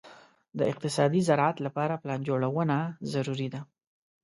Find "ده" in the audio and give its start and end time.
3.53-3.61